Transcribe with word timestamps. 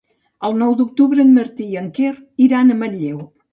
El 0.47 0.55
nou 0.61 0.73
d'octubre 0.79 1.27
en 1.27 1.29
Martí 1.35 1.69
i 1.75 1.79
en 1.83 1.93
Quer 2.01 2.11
iran 2.49 2.73
a 2.73 2.81
Manlleu. 2.83 3.25